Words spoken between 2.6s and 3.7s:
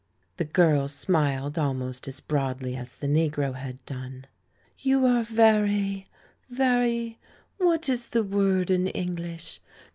as the negro